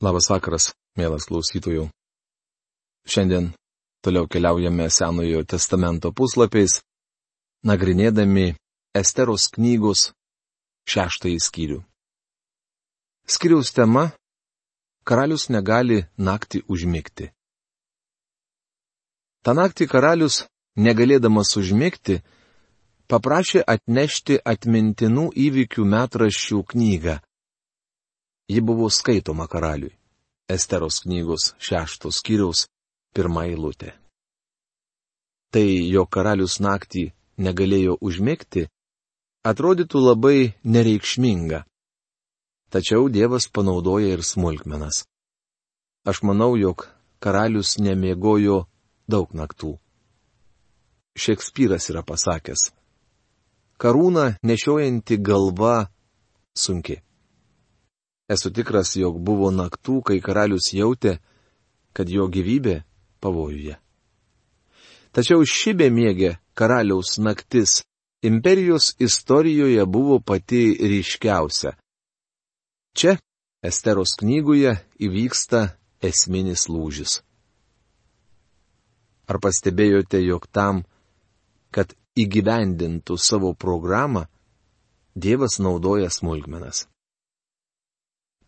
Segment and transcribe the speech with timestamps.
[0.00, 1.90] Labas vakaras, mielas klausytojų.
[3.04, 3.50] Šiandien
[4.00, 6.78] toliau keliaujame Senojo testamento puslapiais,
[7.68, 8.54] nagrinėdami
[8.96, 10.06] Esteros knygos
[10.88, 11.78] šeštąjį skyrių.
[13.28, 14.08] Skiriaus tema-
[15.08, 17.28] Karalius negali naktį užmigti.
[19.44, 20.46] Ta naktį karalius,
[20.76, 22.22] negalėdamas užmigti,
[23.04, 27.20] paprašė atnešti atmintinų įvykių metraščių knygą
[28.50, 29.94] Ji buvo skaitoma karaliui.
[30.50, 32.66] Esteros knygos šeštos skyriaus
[33.14, 33.92] pirmą eilutę.
[35.54, 37.04] Tai, jo karalius naktį
[37.46, 38.64] negalėjo užmėgti,
[39.50, 41.60] atrodytų labai nereikšminga.
[42.74, 45.04] Tačiau Dievas panaudoja ir smulkmenas.
[46.10, 46.88] Aš manau, jog
[47.22, 48.64] karalius nemiegojo
[49.06, 49.76] daug naktų.
[51.14, 52.70] Šekspyras yra pasakęs.
[53.78, 55.86] Karūna nešiojanti galva
[56.54, 56.98] sunki.
[58.30, 61.18] Esu tikras, jog buvo naktų, kai karalius jautė,
[61.92, 62.82] kad jo gyvybė
[63.20, 63.74] pavojuje.
[65.10, 67.80] Tačiau ši bemiegė karaliaus naktis
[68.22, 71.74] imperijos istorijoje buvo pati ryškiausia.
[72.94, 73.16] Čia,
[73.62, 77.18] Esteros knygoje, įvyksta esminis lūžis.
[79.28, 80.84] Ar pastebėjote, jog tam,
[81.74, 84.24] kad įgyvendintų savo programą,
[85.14, 86.86] Dievas naudoja smulkmenas?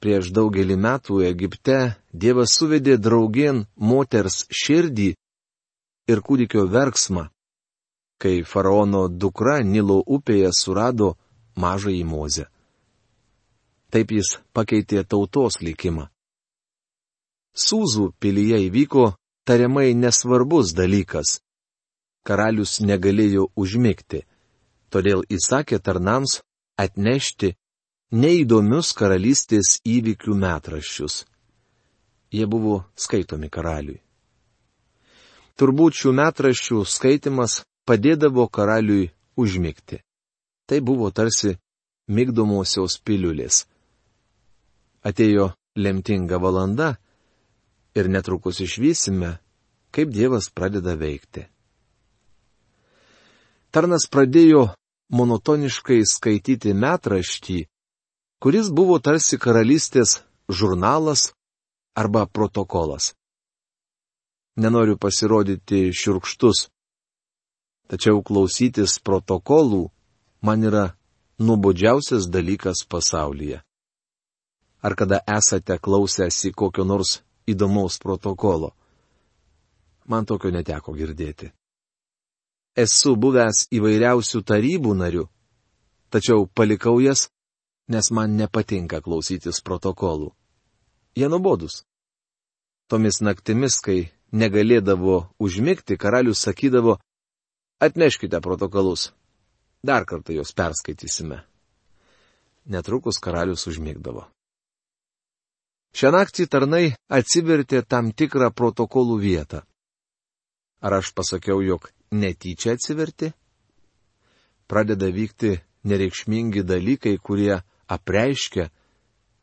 [0.03, 1.77] Prieš daugelį metų Egipte
[2.11, 5.13] Dievas suvedė draugien moters širdį
[6.11, 7.29] ir kūdikio verksmą,
[8.19, 11.13] kai faraono dukra Nilo upėje surado
[11.55, 12.49] mažą į mozę.
[13.95, 16.09] Taip jis pakeitė tautos likimą.
[17.55, 19.07] Sūzų pilyje įvyko
[19.47, 21.39] tariamai nesvarbus dalykas.
[22.27, 24.25] Karalius negalėjo užmigti,
[24.91, 26.41] todėl įsakė tarnams
[26.79, 27.55] atnešti
[28.13, 31.23] neįdomius karalystės įvykių metraščius.
[32.33, 34.01] Jie buvo skaitomi karaliui.
[35.57, 40.01] Turbūt šių metraščių skaitimas padėdavo karaliui užmigti.
[40.69, 41.57] Tai buvo tarsi
[42.09, 43.65] mygdomosios piliulės.
[45.05, 46.93] Atėjo lemtinga valanda
[47.97, 49.39] ir netrukus išvysime,
[49.93, 51.49] kaip Dievas pradeda veikti.
[53.73, 54.69] Tarnas pradėjo
[55.13, 57.59] monotoniškai skaityti metraštį,
[58.43, 60.17] kuris buvo tarsi karalystės
[60.51, 61.29] žurnalas
[61.95, 63.13] arba protokolas.
[64.59, 66.65] Nenoriu pasirodyti širkštus,
[67.87, 69.85] tačiau klausytis protokolų
[70.43, 70.89] man yra
[71.39, 73.61] nuobodžiausias dalykas pasaulyje.
[74.83, 78.73] Ar kada esate klausęsi kokio nors įdomaus protokolo?
[80.11, 81.53] Man tokio neteko girdėti.
[82.75, 85.29] Esu buvęs įvairiausių tarybų narių,
[86.11, 87.29] tačiau palikau jas
[87.89, 90.33] nes man nepatinka klausytis protokolų.
[91.17, 91.83] Jie nubodus.
[92.89, 96.99] Tomis naktimis, kai negalėdavo užmigti, karalius sakydavo,
[97.83, 99.11] atneškite protokolus.
[99.83, 101.43] Dar kartą juos perskaitysime.
[102.71, 104.29] Netrukus karalius užmigdavo.
[105.93, 109.61] Šią naktį tarnai atsivertė tam tikrą protokolų vietą.
[110.81, 113.33] Ar aš pasakiau, jog netyčia atsiverti?
[114.71, 117.61] Pradeda vykti nereikšmingi dalykai, kurie
[117.95, 118.69] apreiškia,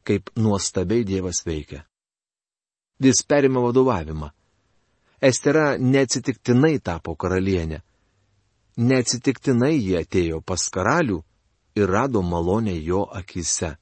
[0.03, 1.83] kaip nuostabiai Dievas veikia.
[2.99, 4.29] Jis perima vadovavimą.
[5.21, 7.81] Estera neatsitiktinai tapo karalienė.
[8.79, 11.19] Neatsitiktinai jie atėjo pas karalių
[11.75, 13.75] ir rado malonę jo akise.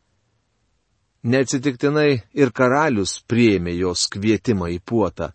[1.24, 5.32] Neatsitiktinai ir karalius priėmė jos kvietimą į puotą.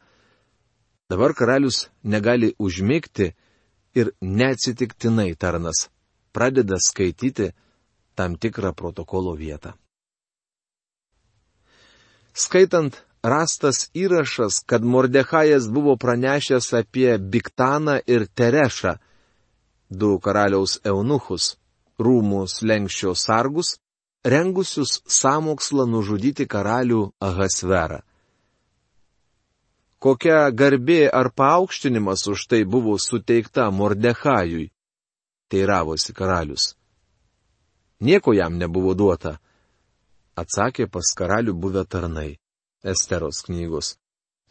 [1.10, 3.32] Dabar karalius negali užmigti
[3.94, 5.88] ir neatsitiktinai tarnas
[6.32, 7.50] pradeda skaityti
[8.14, 9.72] tam tikrą protokolo vietą.
[12.32, 18.96] Skaitant rastas įrašas, kad Mordechajas buvo pranešęs apie Biktaną ir Terešą,
[19.90, 21.56] du karaliaus eunuchus,
[22.00, 23.76] rūmų slengščio sargus,
[24.24, 28.00] rengusius samokslą nužudyti karalių Ahasverą.
[30.02, 34.72] Kokia garbė ar paaukštinimas už tai buvo suteikta Mordechajui?
[35.52, 36.72] Teiravosi karalius.
[38.02, 39.36] Nieko jam nebuvo duota.
[40.34, 42.38] Atsakė pas karalių buvę tarnai.
[42.82, 43.94] Esteros knygos.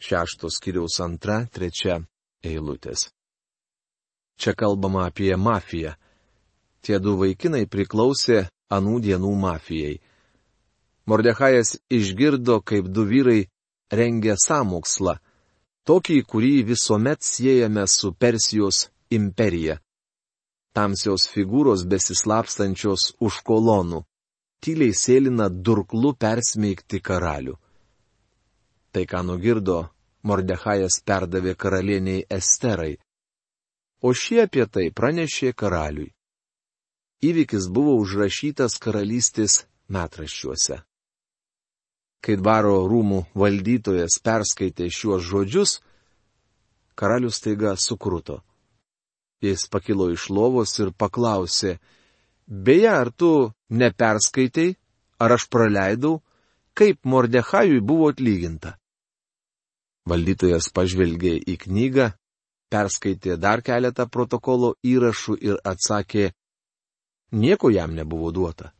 [0.00, 1.98] Šeštos kiriaus antra, trečia
[2.40, 3.10] eilutės.
[4.40, 5.92] Čia kalbama apie mafiją.
[6.80, 10.00] Tie du vaikinai priklausė anų dienų mafijai.
[11.06, 13.44] Mordechajas išgirdo, kaip du vyrai
[13.92, 15.18] rengia samokslą,
[15.84, 19.76] tokį, kurį visuomet siejame su Persijos imperija
[20.76, 24.02] tamsios figūros besislapstančios už kolonų,
[24.64, 27.56] tyliai sėlina durklu persmeigti karalių.
[28.92, 29.78] Tai, ką nugirdo,
[30.22, 32.94] Mordechajas perdavė karalieniai Esterai.
[34.06, 36.12] O šie apie tai pranešė karaliui.
[37.22, 39.64] Įvykis buvo užrašytas karalystės
[39.94, 40.78] metraščiuose.
[42.22, 45.80] Kai dvaro rūmų valdytojas perskaitė šiuos žodžius,
[46.94, 48.42] karalius taiga sukruto.
[49.42, 51.78] Jis pakilo iš lovos ir paklausė,
[52.46, 54.76] beje, ar tu neperskaitei,
[55.18, 56.20] ar aš praleidau,
[56.78, 58.76] kaip Mordechajui buvo atlyginta.
[60.08, 62.12] Valdytojas pažvelgė į knygą,
[62.72, 66.30] perskaitė dar keletą protokolo įrašų ir atsakė,
[67.32, 68.72] nieko jam nebuvo duota.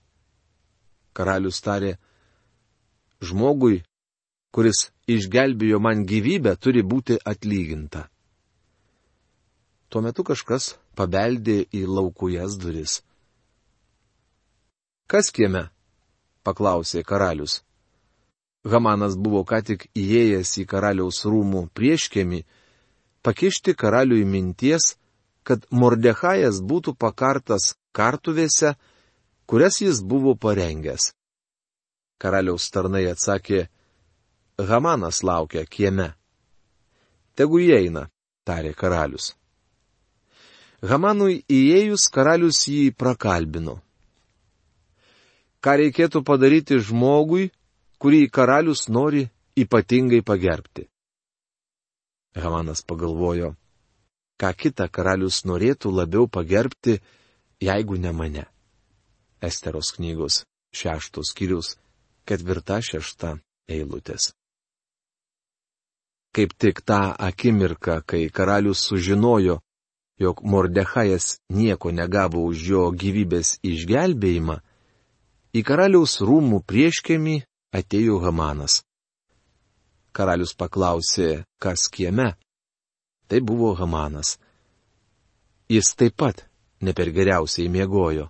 [1.13, 1.97] Karalius tarė,
[3.23, 3.83] žmogui,
[4.55, 8.09] kuris išgelbėjo man gyvybę, turi būti atlyginta.
[9.93, 13.03] Tuo metu kažkas pabeldė į laukujas duris.
[15.05, 15.67] Kas kieme?
[16.43, 17.61] paklausė karalius.
[18.65, 22.41] Hamanas buvo ką tik įėjęs į karaliaus rūmų prieškėmi,
[23.27, 24.95] pakišti karaliui minties,
[25.45, 28.73] kad Mordechajas būtų pakartas kartuvėse,
[29.45, 31.11] kurias jis buvo parengęs.
[32.23, 33.67] Karaliaus tarnai atsakė,
[34.57, 36.13] Hamanas laukia kieme.
[37.35, 38.09] Tegu įeina,
[38.47, 39.33] tarė karalius.
[40.83, 43.77] Hamanui įėjus karalius jį prakalbino.
[45.63, 47.53] Ką reikėtų padaryti žmogui,
[48.03, 50.89] kurį karalius nori ypatingai pagerbti?
[52.35, 53.53] Hamanas pagalvojo,
[54.43, 56.99] ką kitą karalius norėtų labiau pagerbti,
[57.63, 58.47] jeigu ne mane.
[59.39, 60.43] Esteros knygos
[60.75, 61.77] šeštos skyrius
[62.27, 63.37] ketvirta šešta
[63.71, 64.33] eilutės.
[66.35, 69.61] Kaip tik tą akimirką, kai karalius sužinojo,
[70.23, 74.57] jog Mordechajas nieko negavo už jo gyvybės išgelbėjimą,
[75.53, 77.43] į karaliaus rūmų prieškėmi
[77.75, 78.83] atėjo Hamanas.
[80.13, 82.35] Karalius paklausė, kas kieme.
[83.29, 84.37] Tai buvo Hamanas.
[85.73, 86.45] Jis taip pat
[86.85, 88.29] ne per geriausiai miegojo.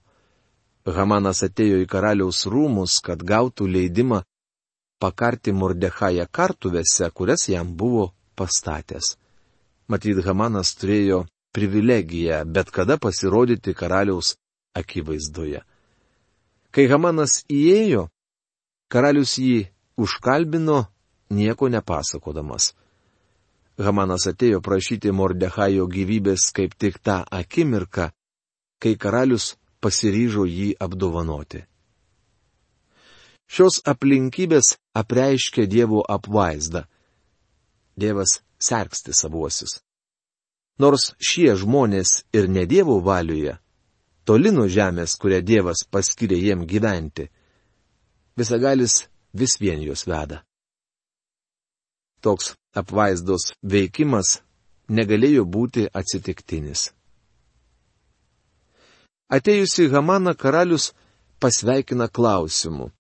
[0.87, 4.23] Hamanas atėjo į karaliaus rūmus, kad gautų leidimą
[5.03, 9.17] pakarti Mordechają kartuvėse, kurias jam buvo pastatęs.
[9.91, 14.37] Matyt, Hamanas turėjo privilegija bet kada pasirodyti karaliaus
[14.75, 15.63] akivaizdoje.
[16.73, 18.07] Kai Hamanas įėjo,
[18.89, 19.67] karalius jį
[20.01, 20.87] užkalbino,
[21.31, 22.73] nieko nepasakodamas.
[23.81, 28.09] Hamanas atėjo prašyti Mordechajo gyvybės kaip tik tą akimirką,
[28.81, 29.55] kai karalius
[29.85, 31.65] pasiryžo jį apdovanoti.
[33.53, 36.87] Šios aplinkybės apreiškia Dievo apvaizdą.
[38.01, 39.83] Dievas sergsti savuosius.
[40.81, 43.59] Nors šie žmonės ir ne Dievo valioje,
[44.25, 47.29] toli nuo žemės, kurią Dievas paskiria jiem gyventi,
[48.37, 50.43] visagalis vis vien juos veda.
[52.23, 54.41] Toks apvaizdos veikimas
[54.89, 56.91] negalėjo būti atsitiktinis.
[59.33, 60.93] Atėjusi Hamaną karalius
[61.41, 62.91] pasveikina klausimu.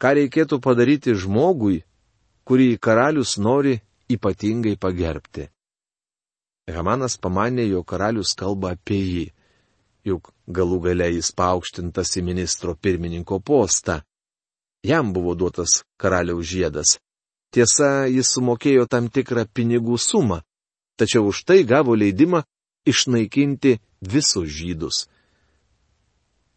[0.00, 1.84] Ką reikėtų padaryti žmogui,
[2.44, 3.78] kurį karalius nori
[4.12, 5.48] ypatingai pagerbti?
[6.66, 9.24] Hamanas pamanė, jo karalius kalba apie jį,
[10.06, 14.00] juk galų gale jis paaukštintas į ministro pirmininko postą.
[14.82, 16.98] Jam buvo duotas karaliaus žiedas.
[17.54, 20.42] Tiesa, jis sumokėjo tam tikrą pinigų sumą,
[20.98, 22.42] tačiau už tai gavo leidimą
[22.86, 25.06] išnaikinti visus žydus.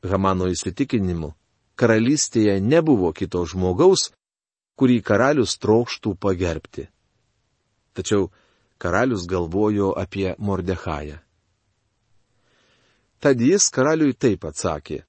[0.02, 1.34] Hamano įsitikinimu,
[1.78, 4.10] karalystėje nebuvo kito žmogaus,
[4.80, 6.88] kurį karalius trokštų pagerbti.
[7.94, 8.30] Tačiau
[8.80, 11.20] karalius galvojo apie Mordechają.
[13.20, 15.04] Tad jis karaliui taip atsakė.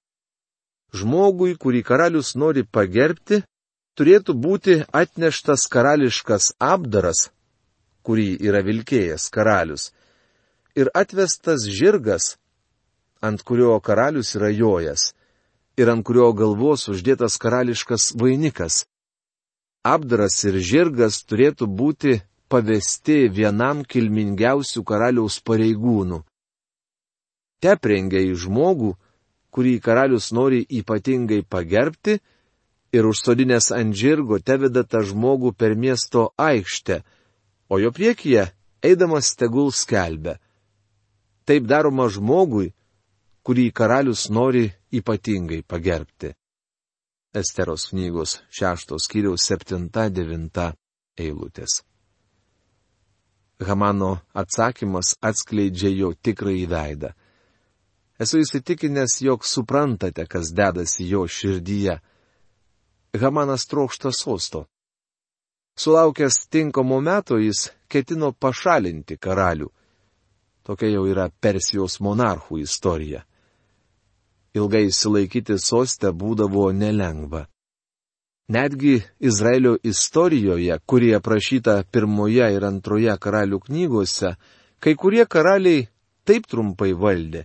[0.90, 3.44] Žmogui, kurį karalius nori pagerbti,
[3.94, 7.28] turėtų būti atneštas karališkas apdaras,
[8.02, 9.92] kurį yra vilkėjęs karalius,
[10.74, 12.34] ir atvestas žirgas,
[13.22, 15.12] ant kurio karalius yra jojas,
[15.78, 18.84] ir ant kurio galvos uždėtas karališkas vainikas.
[19.86, 22.18] Apdaras ir žirgas turėtų būti
[22.50, 26.18] pavesti vienam kilmingiausių karaliaus pareigūnų.
[27.60, 28.94] Te prengia į žmogų,
[29.54, 32.18] kurį karalius nori ypatingai pagerbti,
[32.92, 37.02] ir užsodinės ant žirgo te veda tą žmogų per miesto aikštę,
[37.70, 38.48] o jo priekyje
[38.82, 40.38] eidamas tegul skelbia.
[41.46, 42.72] Taip daroma žmogui,
[43.46, 46.34] kurį karalius nori ypatingai pagerbti.
[47.34, 50.72] Esteros knygos 6 skyriaus 7-9
[51.18, 51.82] eilutės.
[53.60, 57.10] Hamano atsakymas atskleidžia jo tikrąjį veidą.
[58.20, 61.98] Esu įsitikinęs, jog suprantate, kas dedasi jo širdyje.
[63.20, 64.66] Hamanas trokšta sosto.
[65.76, 69.70] Sulaukęs tinkamo meto jis ketino pašalinti karalių.
[70.62, 73.24] Tokia jau yra Persijos monarchų istorija.
[74.54, 77.46] Ilgai įsilaikyti sostę būdavo nelengva.
[78.50, 84.32] Netgi Izraelio istorijoje, kurie aprašyta pirmoje ir antroje karalių knygose,
[84.82, 85.84] kai kurie karaliai
[86.26, 87.44] taip trumpai valdė,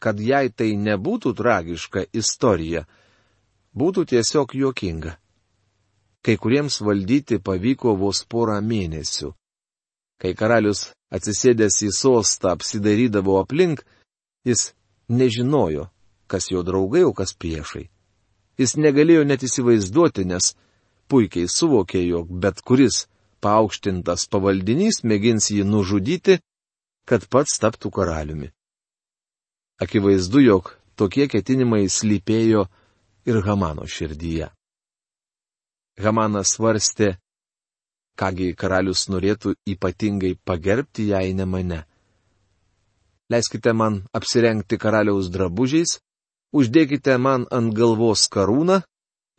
[0.00, 2.86] kad jei tai nebūtų tragiška istorija,
[3.76, 5.18] būtų tiesiog juokinga.
[6.24, 9.34] Kai kuriems valdyti pavyko vos porą mėnesių.
[10.16, 13.84] Kai karalius atsisėdęs į sostą apsidarydavo aplink,
[14.48, 14.70] jis
[15.12, 15.90] nežinojo,
[16.26, 17.90] kas jo draugai, o kas priešai.
[18.60, 20.52] Jis negalėjo net įsivaizduoti, nes
[21.08, 23.06] puikiai suvokė, jog bet kuris
[23.42, 26.38] paaukštintas pavaldinys mėgins jį nužudyti,
[27.08, 28.52] kad pats taptų karaliumi.
[29.82, 32.66] Akivaizdu, jog tokie ketinimai slypėjo
[33.26, 34.50] ir Hamano širdyje.
[36.02, 37.16] Hamanas svarstė,
[38.16, 41.80] kągi karalius norėtų ypatingai pagerbti, jei ne mane.
[43.32, 45.98] Leiskite man apsirengti karaliaus drabužiais,
[46.52, 48.82] uždėkite man ant galvos karūną,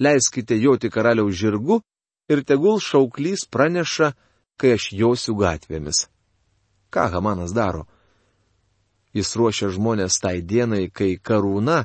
[0.02, 1.82] leiskite joti karaliaus žirgu
[2.30, 4.14] ir tegul šauklys praneša,
[4.58, 6.08] kai aš josiu gatvėmis.
[6.94, 7.88] Ką Hamanas daro?
[9.14, 11.84] Jis ruošia žmonės tai dienai, kai karūna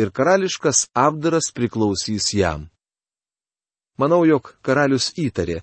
[0.00, 2.68] ir karališkas apdaras priklausys jam.
[3.96, 5.62] Manau, jog karalius įtarė,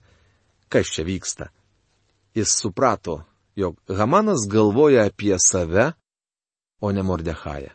[0.69, 1.51] kas čia vyksta.
[2.33, 3.21] Jis suprato,
[3.53, 5.91] jog Hamanas galvoja apie save,
[6.81, 7.69] o ne Mordechają.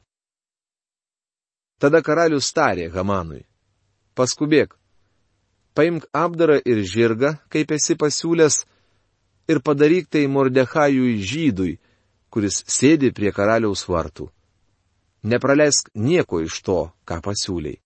[1.78, 3.44] Tada karalius tarė Hamanui.
[4.18, 4.74] Paskubėk,
[5.78, 8.64] paimk apdarą ir žirgą, kaip esi pasiūlęs,
[9.48, 11.78] ir padaryk tai Mordechajui žydui,
[12.34, 14.26] kuris sėdi prie karaliaus vartų.
[15.22, 17.78] Nepraleisk nieko iš to, ką pasiūliai.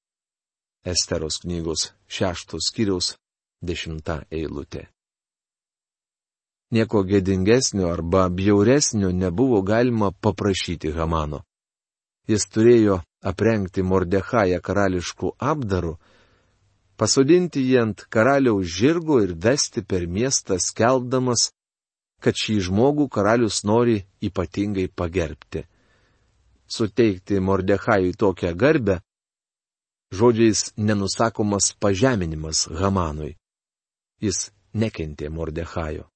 [0.84, 3.14] Esteros knygos šeštos skyriaus
[3.62, 4.88] dešimta eilutė.
[6.72, 11.42] Nieko gėdingesnio arba bjauresnio nebuvo galima paprašyti Hamano.
[12.26, 15.94] Jis turėjo aprengti Mordechają karališkų apdarų,
[16.98, 21.50] pasodinti jį ant karaliaus žirgo ir vesti per miestą skelbdamas,
[22.22, 25.64] kad šį žmogų karalius nori ypatingai pagerbti.
[26.66, 29.00] Suteikti Mordechajui tokią garbę,
[30.12, 33.36] žodžiais nenusakomas pažeminimas Hamanui.
[34.22, 36.06] Jis nekentė Mordechajo.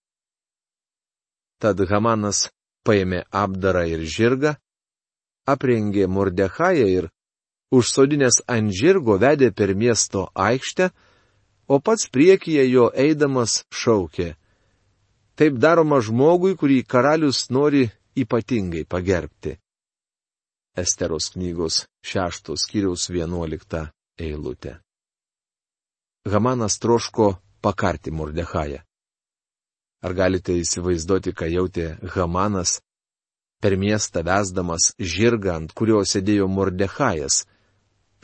[1.59, 2.47] Tad Hamanas
[2.87, 4.55] paėmė apdarą ir žirgą,
[5.47, 7.09] aprengė Mordechają ir
[7.75, 10.91] užsodinės ant žirgo vedė per miesto aikštę,
[11.69, 14.35] o pats priekyje jo eidamas šaukė.
[15.37, 17.85] Taip daroma žmogui, kurį karalius nori
[18.17, 19.57] ypatingai pagerbti.
[20.77, 24.79] Esteros knygos šeštos skyriaus vienuolikta eilutė.
[26.27, 28.83] Hamanas troško pakarti Mordechają.
[30.05, 32.81] Ar galite įsivaizduoti, ką jautė Hamanas,
[33.61, 37.45] per miestą vesdamas žirgą, ant kurio sėdėjo Mordechajas,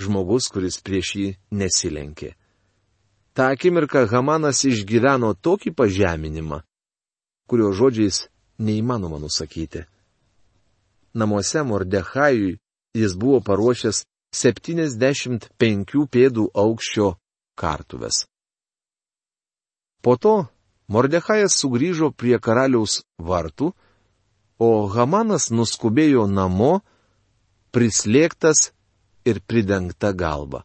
[0.00, 2.34] žmogus, kuris prieš jį nesilenkė.
[3.32, 6.60] Ta akimirka Hamanas išgyveno tokį pažeminimą,
[7.48, 8.26] kurio žodžiais
[8.60, 9.86] neįmanoma nusakyti.
[11.14, 12.58] Namuose Mordechajui
[12.96, 17.08] jis buvo paruošęs 75 pėdų aukščio
[17.56, 18.26] kartuves.
[20.02, 20.34] Po to
[20.92, 23.72] Mordechajas sugrįžo prie karaliaus vartų,
[24.62, 26.82] o Hamanas nuskubėjo namo,
[27.74, 28.70] prislėgtas
[29.26, 30.62] ir pridengta galva.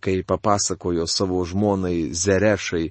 [0.00, 2.86] Kai papasakojo savo žmonai Zerešai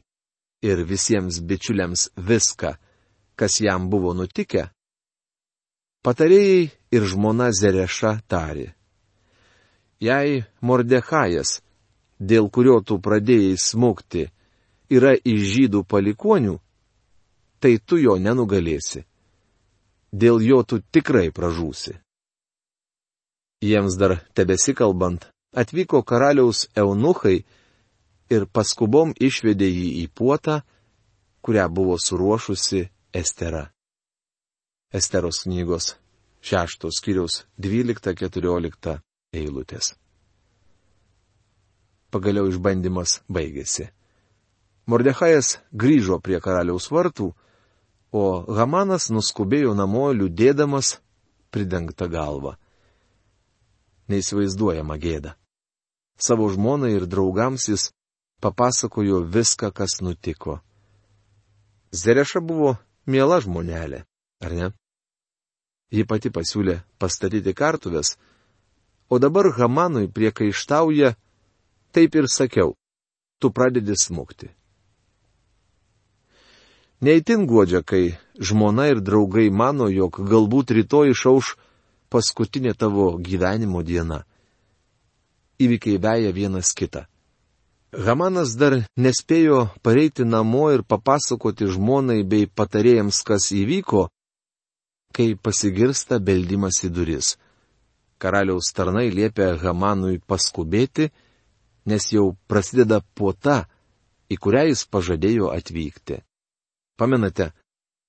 [0.70, 2.76] ir visiems bičiuliams viską,
[3.40, 4.68] kas jam buvo nutikę,
[6.04, 8.74] patarėjai ir žmona Zereša tarė.
[10.00, 11.60] Jei Mordechajas,
[12.20, 14.28] dėl kurio tu pradėjai smukti,
[14.92, 16.56] yra iš žydų palikonių,
[17.60, 19.09] tai tu jo nenugalėsi.
[20.12, 21.96] Dėl jo tu tikrai pražūsi.
[23.62, 27.44] Jiems dar tebesikalbant, atvyko karaliaus eunuchai
[28.32, 30.62] ir paskubom išvedė jį į puotą,
[31.42, 33.70] kurią buvo suruošusi Estera.
[34.94, 35.96] Esteros knygos
[36.42, 39.00] šeštos skyriaus 12-14
[39.36, 39.94] eilutės.
[42.10, 43.90] Pagaliau išbandymas baigėsi.
[44.90, 47.30] Mordechajas grįžo prie karaliaus vartų,
[48.12, 50.98] o Hamanas nuskubėjo namo liūdėdamas
[51.54, 52.56] pridengtą galvą
[54.10, 55.36] neįsivaizduojama gėda.
[56.20, 57.90] Savo žmonai ir draugams jis
[58.44, 60.60] papasakojo viską, kas nutiko.
[61.94, 62.76] Zereša buvo
[63.06, 64.04] miela žmonelė,
[64.44, 64.72] ar ne?
[65.94, 68.18] Ji pati pasiūlė pastatyti kartuves,
[69.10, 71.16] o dabar Hamanui priekaištauja,
[71.94, 72.76] taip ir sakiau.
[73.40, 74.50] tu pradedi smukti.
[77.00, 81.54] Neįtin guodžia, kai žmona ir draugai mano, jog galbūt rytoj išauš
[82.12, 84.26] paskutinė tavo gyvenimo diena.
[85.64, 87.06] Įvykiai veja vienas kitą.
[87.96, 94.10] Hamanas dar nespėjo pareiti namo ir papasakoti žmonai bei patarėjams, kas įvyko,
[95.16, 97.38] kai pasigirsta beldimas į duris.
[98.20, 101.10] Karaliaus tarnai liepia Hamanui paskubėti,
[101.88, 103.64] nes jau prasideda puota,
[104.30, 106.20] į kurią jis pažadėjo atvykti.
[107.00, 107.52] Pamenate,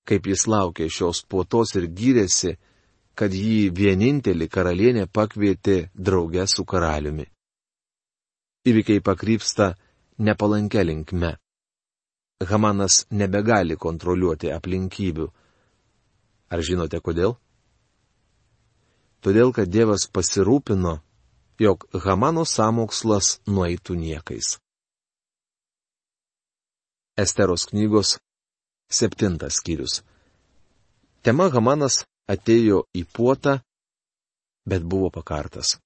[0.08, 2.56] kaip jis laukė šios puotos ir gyrėsi,
[3.14, 7.26] kad jį vienintelį karalienė pakvietė drauge su karaliumi.
[8.66, 9.74] Įvykiai pakrypsta
[10.18, 11.36] nepalankę linkme.
[12.50, 15.28] Hamanas nebegali kontroliuoti aplinkybių.
[16.50, 17.36] Ar žinote kodėl?
[19.20, 20.96] Todėl, kad Dievas pasirūpino,
[21.60, 24.56] jog Hamano samokslas nueitų niekais.
[27.20, 28.16] Esteros knygos
[28.90, 30.00] Septintas skyrius.
[31.22, 33.60] Tema Hamanas atėjo į puotą,
[34.66, 35.76] bet buvo pakartas.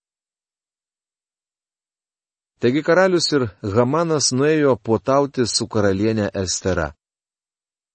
[2.65, 3.45] Taigi karalius ir
[3.75, 6.87] Hamanas nuėjo puotauti su karalienė Estera.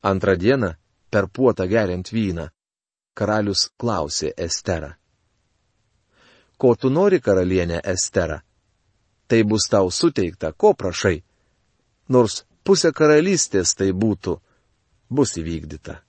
[0.06, 0.76] Antrą dieną,
[1.10, 2.46] per puotą geriant vyną,
[3.18, 4.92] karalius klausė Esterą.
[6.60, 8.44] Ko tu nori, karalienė Estera?
[9.28, 11.18] Tai bus tau suteikta, ko prašai?
[12.10, 14.38] Nors pusė karalystės tai būtų,
[15.10, 16.00] bus įvykdyta.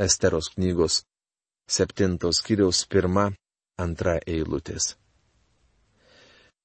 [0.00, 1.04] Esteros knygos
[1.70, 3.30] septintos kiriaus pirma,
[3.78, 4.96] antra eilutės.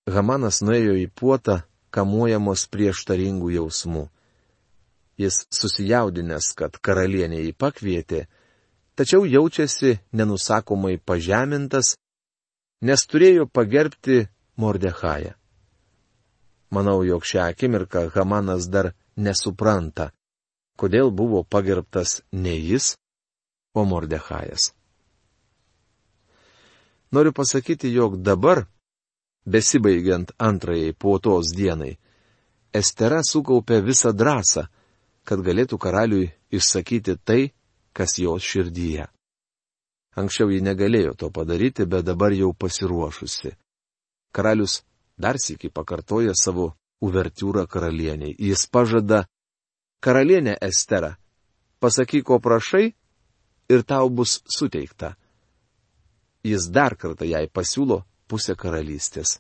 [0.10, 1.62] Hamanas nuėjo į puotą,
[1.94, 4.06] kamuojamos prieštaringų jausmų.
[5.22, 8.25] Jis susijaudinęs, kad karalienė jį pakvietė,
[9.00, 11.96] tačiau jaučiasi nenusakomai pažemintas,
[12.82, 14.25] nes turėjo pagerbti
[14.56, 15.34] Mordechają.
[16.72, 20.12] Manau, jog šią akimirką Hamanas dar nesupranta,
[20.79, 22.95] kodėl buvo pagerbtas ne jis,
[23.76, 24.73] o Mordechajas.
[27.12, 28.65] Noriu pasakyti, jog dabar,
[29.45, 31.95] besibaigiant antrajai puotos dienai,
[32.76, 34.65] Estera sukaupė visą drąsą,
[35.23, 37.54] kad galėtų karaliui išsakyti tai,
[37.95, 39.06] kas jos širdyje.
[40.19, 43.54] Anksčiau ji negalėjo to padaryti, bet dabar jau pasiruošusi.
[44.36, 44.82] Karalius
[45.15, 46.73] dar sėki pakartoja savo
[47.04, 48.36] uvertiūrą karalieniai.
[48.36, 49.23] Jis pažada
[50.06, 51.15] Karalienė Estera,
[51.82, 52.91] pasakyk, ko prašai,
[53.70, 55.15] ir tau bus suteikta.
[56.46, 59.39] Jis dar kartą jai pasiūlo pusę karalystės.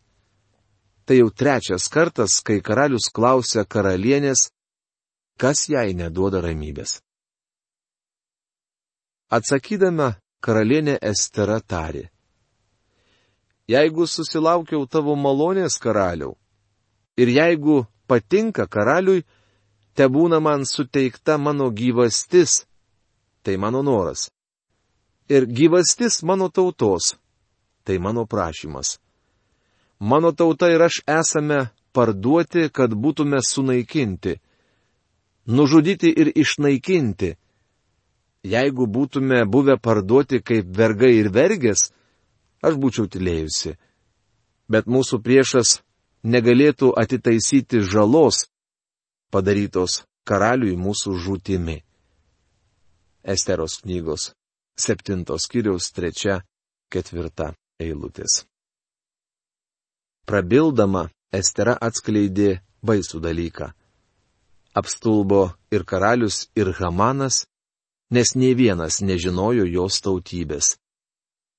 [1.05, 4.49] Tai jau trečias kartas, kai karalius klausia karalienės,
[5.37, 6.97] kas jai neduoda ramybės.
[9.29, 12.07] Atsakydama, karalienė Estera tari.
[13.69, 16.33] Jeigu susilaukiau tavo malonės karaliau,
[17.17, 19.25] ir jeigu patinka karaliui,
[19.95, 22.65] te būna man suteikta mano gyvastis,
[23.43, 24.29] tai mano noras.
[25.29, 27.15] Ir gyvastis mano tautos,
[27.83, 28.99] tai mano prašymas.
[29.99, 34.35] Mano tauta ir aš esame parduoti, kad būtume sunaikinti,
[35.47, 37.35] nužudyti ir išnaikinti.
[38.45, 41.89] Jeigu būtume buvę parduoti kaip vergai ir vergės,
[42.61, 43.77] aš būčiau tylėjusi.
[44.69, 45.79] Bet mūsų priešas
[46.25, 48.45] negalėtų atitaisyti žalos,
[49.33, 51.77] padarytos karaliui mūsų žūtimi.
[53.25, 54.33] Esteros knygos
[54.77, 56.41] septintos kiriaus trečia,
[56.91, 58.43] ketvirta eilutės.
[60.25, 63.65] Prabildama, Estera atskleidė baisų dalyką.
[64.75, 67.43] Apstulbo ir karalius, ir Hamanas,
[68.11, 70.77] nes nei vienas nežinojo jos tautybės.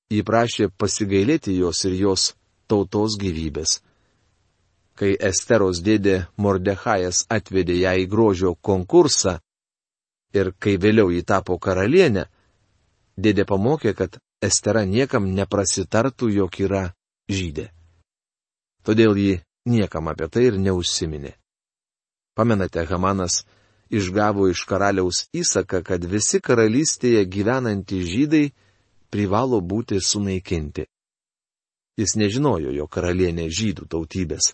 [0.09, 2.31] Ji prašė pasigailėti jos ir jos
[2.67, 3.81] tautos gyvybės
[4.97, 9.37] kai Esteros dėdė Mordechajas atvedė ją į grožio konkursą
[10.33, 12.25] ir kai vėliau jį tapo karalienė,
[13.17, 16.83] dėdė pamokė, kad Estera niekam neprasitartų, jog yra
[17.29, 17.71] žydė.
[18.85, 21.33] Todėl ji niekam apie tai ir neužsiminė.
[22.37, 23.41] Pamenate, Hamanas
[23.89, 28.43] išgavo iš karaliaus įsaką, kad visi karalystėje gyvenantys žydai
[29.09, 30.85] privalo būti sunaikinti.
[31.97, 34.53] Jis nežinojo, jo karalienė žydų tautybės.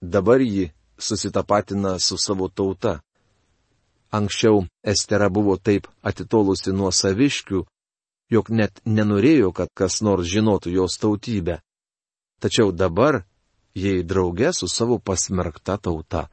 [0.00, 3.00] Dabar ji susitapatina su savo tauta.
[4.10, 7.60] Anksčiau Estera buvo taip atitolusi nuo saviškių,
[8.30, 11.60] jog net nenorėjo, kad kas nors žinotų jos tautybę.
[12.40, 13.22] Tačiau dabar
[13.74, 16.28] jai drauge su savo pasmerkta tauta.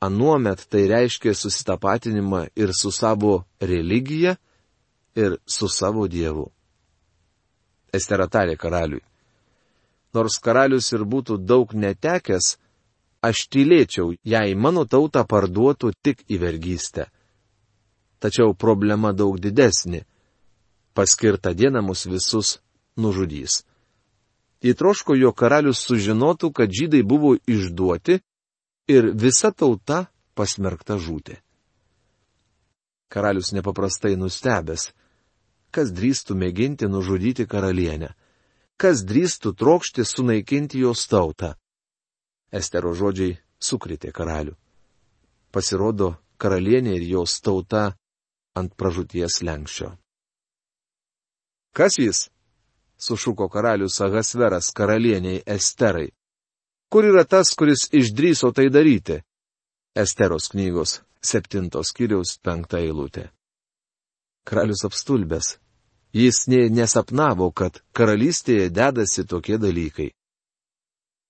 [0.00, 4.36] Anuomet tai reiškia susitapatinimą ir su savo religija,
[5.14, 6.48] ir su savo dievu.
[7.92, 9.04] Estera tarė karaliui.
[10.14, 12.56] Nors karalius ir būtų daug netekęs,
[13.22, 17.06] aš tylėčiau, jei mano tautą parduotų tik į vergystę.
[18.22, 20.04] Tačiau problema daug didesnė.
[20.94, 22.58] Paskirtą dieną mus visus
[22.96, 23.62] nužudys.
[24.62, 28.20] Įtroško jo karalius sužinotų, kad žydai buvo išduoti
[28.92, 30.06] ir visa tauta
[30.38, 31.38] pasmerkta žūti.
[33.10, 34.92] Karalius nepaprastai nustebęs,
[35.74, 38.12] kas drįstų mėginti nužudyti karalienę,
[38.76, 41.56] kas drįstų trokšti sunaikinti jos tautą.
[42.52, 44.54] Estero žodžiai sukritė karalių.
[45.52, 47.92] Pasirodo, karalienė ir jos tauta
[48.54, 49.92] ant pražūties lenkščio.
[51.72, 52.28] Kas jis?
[53.02, 56.08] sušuko karalius Agasveras karalieniai Esterai.
[56.92, 59.16] Kur yra tas, kuris išdryso tai daryti?
[59.96, 63.24] Esteros knygos septintos kiriaus penktą eilutę.
[64.46, 65.56] Karalius apstulbęs.
[66.12, 70.10] Jis nė nesapnavo, kad karalystėje dedasi tokie dalykai.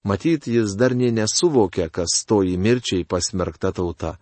[0.03, 4.17] Matyt, jis dar nė nesuvokia, kas toji mirčiai pasmerkta tauta.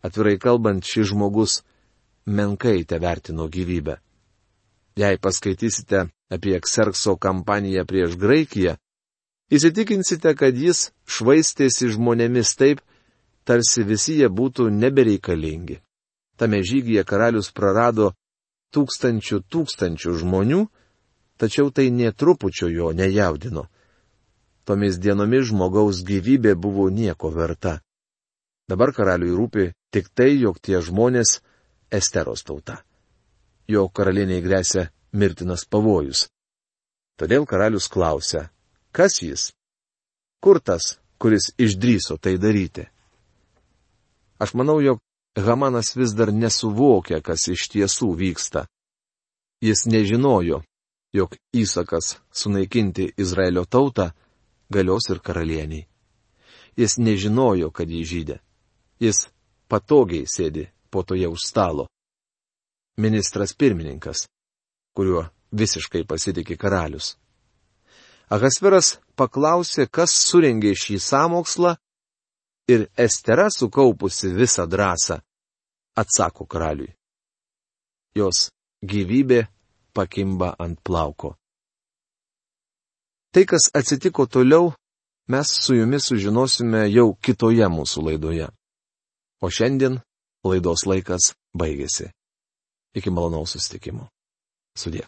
[0.00, 1.60] Atvirai kalbant, šis žmogus
[2.24, 3.98] menkai te vertino gyvybę.
[4.96, 8.78] Jei paskaitysite apie Ekserkso kampaniją prieš Graikiją,
[9.52, 12.80] įsitikinsite, kad jis švaistėsi žmonėmis taip,
[13.44, 15.78] tarsi visi jie būtų nebereikalingi.
[16.40, 18.14] Tame žygyje karalius prarado
[18.72, 20.64] tūkstančių tūkstančių žmonių,
[21.36, 23.68] tačiau tai netrupučio jo nejaudino.
[24.68, 27.78] Tomis dienomis žmogaus gyvybė buvo nieko verta.
[28.68, 31.38] Dabar karaliui rūpi tik tai, jog tie žmonės
[31.88, 32.82] Esteros tauta.
[33.64, 36.26] Jo karalieniai grėsia mirtinas pavojus.
[37.16, 38.50] Todėl karalius klausia,
[38.92, 39.46] kas jis?
[40.44, 42.84] Kur tas, kuris išdryso tai daryti?
[44.38, 45.00] Aš manau, jog
[45.38, 48.66] Hamanas vis dar nesuvokia, kas iš tiesų vyksta.
[49.64, 50.60] Jis nežinojo,
[51.16, 54.12] jog įsakas sunaikinti Izraelio tautą
[54.70, 55.86] galios ir karalieniai.
[56.78, 58.36] Jis nežinojo, kad jį žydė.
[59.02, 59.26] Jis
[59.68, 61.88] patogiai sėdi puotoje už stalo.
[62.98, 64.26] Ministras pirmininkas,
[64.94, 67.16] kuriuo visiškai pasitikė karalius.
[68.28, 71.76] Ahasveras paklausė, kas surengė šį samokslą
[72.68, 75.20] ir Estera sukaupusi visą drąsą
[75.96, 76.92] atsako karaliui.
[78.14, 78.50] Jos
[78.84, 79.46] gyvybė
[79.94, 81.36] pakimba ant plauko.
[83.38, 84.72] Tai, kas atsitiko toliau,
[85.30, 88.48] mes su jumis sužinosime jau kitoje mūsų laidoje.
[89.38, 90.00] O šiandien
[90.42, 92.08] laidos laikas baigėsi.
[92.98, 94.08] Iki malonaus sustikimo.
[94.74, 95.04] Sudė.